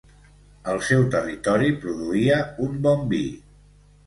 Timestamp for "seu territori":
0.87-1.69